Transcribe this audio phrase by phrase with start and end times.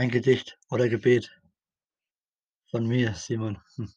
[0.00, 1.30] Ein Gedicht oder Gebet
[2.70, 3.60] von mir, Simon.
[3.76, 3.92] Hm.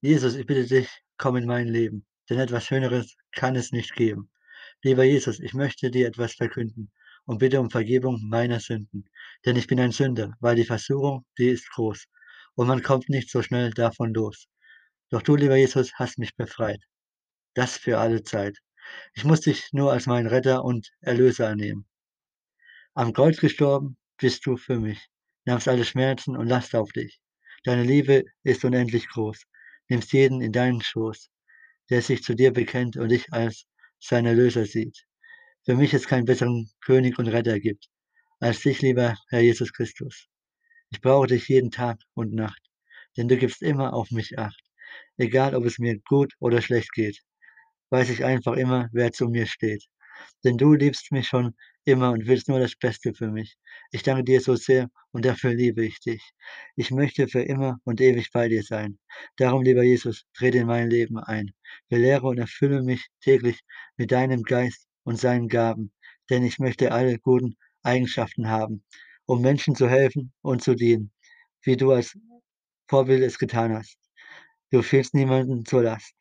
[0.00, 0.88] Jesus, ich bitte dich,
[1.18, 4.30] komm in mein Leben, denn etwas Schöneres kann es nicht geben.
[4.82, 6.90] Lieber Jesus, ich möchte dir etwas verkünden
[7.26, 9.04] und bitte um Vergebung meiner Sünden,
[9.44, 12.06] denn ich bin ein Sünder, weil die Versuchung, die ist groß
[12.54, 14.48] und man kommt nicht so schnell davon los.
[15.10, 16.80] Doch du, lieber Jesus, hast mich befreit.
[17.52, 18.56] Das für alle Zeit.
[19.12, 21.86] Ich muss dich nur als meinen Retter und Erlöser annehmen.
[22.94, 25.08] Am Kreuz gestorben bist du für mich,
[25.46, 27.20] nahmst alle Schmerzen und Last auf dich.
[27.64, 29.42] Deine Liebe ist unendlich groß,
[29.88, 31.28] nimmst jeden in deinen Schoß,
[31.90, 33.66] der sich zu dir bekennt und dich als
[33.98, 34.96] sein Erlöser sieht.
[35.64, 37.88] Für mich es keinen besseren König und Retter gibt,
[38.38, 40.28] als dich, lieber Herr Jesus Christus.
[40.90, 42.62] Ich brauche dich jeden Tag und Nacht,
[43.16, 44.62] denn du gibst immer auf mich acht.
[45.16, 47.18] Egal, ob es mir gut oder schlecht geht,
[47.90, 49.84] weiß ich einfach immer, wer zu mir steht.
[50.44, 53.56] Denn du liebst mich schon immer und willst nur das Beste für mich.
[53.90, 56.32] Ich danke dir so sehr und dafür liebe ich dich.
[56.76, 58.98] Ich möchte für immer und ewig bei dir sein.
[59.36, 61.52] Darum, lieber Jesus, trete in mein Leben ein.
[61.88, 63.60] Belehre und erfülle mich täglich
[63.96, 65.92] mit deinem Geist und seinen Gaben,
[66.30, 68.84] denn ich möchte alle guten Eigenschaften haben,
[69.26, 71.12] um Menschen zu helfen und zu dienen,
[71.62, 72.16] wie du als
[72.88, 73.96] Vorbild es getan hast.
[74.70, 76.14] Du fehlst niemanden zur Last.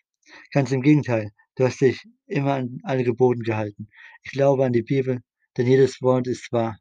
[0.51, 3.89] Ganz im Gegenteil, du hast dich immer an alle Geboten gehalten.
[4.23, 5.21] Ich glaube an die Bibel,
[5.57, 6.77] denn jedes Wort ist wahr.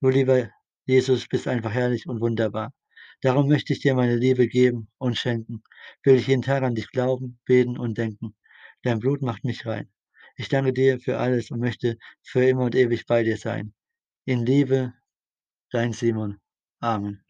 [0.00, 0.50] Du, lieber
[0.86, 2.72] Jesus, bist einfach herrlich und wunderbar.
[3.20, 5.62] Darum möchte ich dir meine Liebe geben und schenken.
[6.04, 8.36] Will ich jeden Tag an dich glauben, beten und denken.
[8.82, 9.90] Dein Blut macht mich rein.
[10.36, 13.74] Ich danke dir für alles und möchte für immer und ewig bei dir sein.
[14.24, 14.94] In Liebe,
[15.70, 16.38] dein Simon.
[16.80, 17.27] Amen.